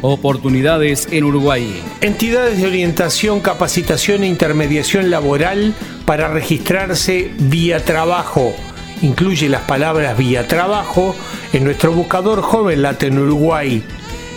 [0.00, 1.82] Oportunidades en Uruguay.
[2.00, 8.54] Entidades de orientación, capacitación e intermediación laboral para registrarse vía trabajo.
[9.02, 11.16] Incluye las palabras vía trabajo
[11.52, 13.82] en nuestro buscador JovenLat en Uruguay.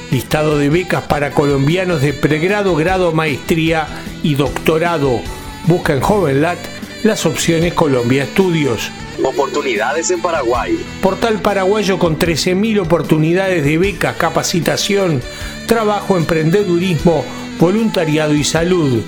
[0.09, 3.87] Listado de becas para colombianos de pregrado, grado, maestría
[4.23, 5.21] y doctorado.
[5.67, 6.57] Busca en JovenLat
[7.03, 8.91] las opciones Colombia Estudios.
[9.23, 10.79] Oportunidades en Paraguay.
[11.01, 15.21] Portal paraguayo con 13.000 oportunidades de becas, capacitación,
[15.65, 17.25] trabajo, emprendedurismo,
[17.59, 19.01] voluntariado y salud.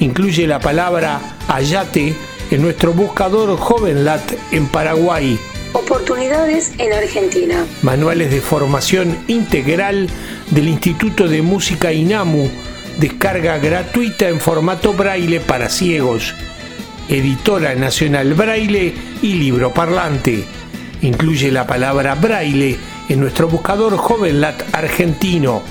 [0.00, 2.14] Incluye la palabra Ayate
[2.50, 5.38] en nuestro buscador JovenLat en Paraguay.
[5.72, 7.66] Oportunidades en Argentina.
[7.82, 10.08] Manuales de formación integral
[10.50, 12.50] del Instituto de Música INAMU.
[12.98, 16.34] Descarga gratuita en formato braille para ciegos.
[17.08, 20.44] Editora Nacional Braille y Libro Parlante.
[21.00, 22.78] Incluye la palabra braille
[23.08, 25.62] en nuestro buscador JovenLat argentino.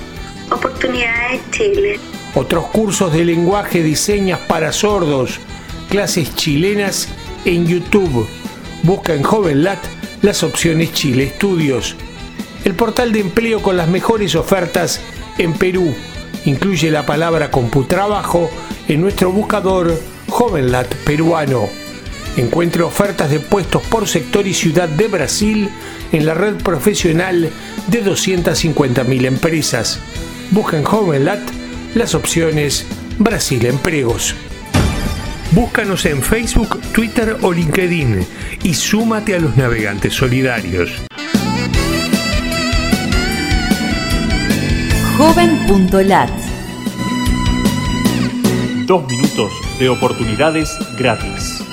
[0.50, 2.00] Oportunidades Chile.
[2.34, 5.38] Otros cursos de lenguaje de señas para sordos,
[5.88, 7.08] clases chilenas
[7.44, 8.26] en YouTube.
[8.82, 9.78] Busca en JovenLat
[10.22, 11.94] las opciones Chile Estudios.
[12.64, 15.00] El portal de empleo con las mejores ofertas
[15.38, 15.94] en Perú.
[16.46, 18.50] Incluye la palabra computrabajo
[18.88, 19.96] en nuestro buscador
[20.38, 21.68] JovenLat peruano.
[22.36, 25.68] Encuentre ofertas de puestos por sector y ciudad de Brasil
[26.12, 27.50] en la red profesional
[27.88, 29.98] de 250.000 empresas.
[30.52, 31.40] Busca en JovenLat
[31.96, 32.86] las opciones
[33.18, 34.36] Brasil Empleos.
[35.50, 38.24] Búscanos en Facebook, Twitter o LinkedIn
[38.62, 40.92] y súmate a los navegantes solidarios.
[45.16, 46.30] Joven.lat
[48.86, 51.67] Dos minutos de oportunidades gratis.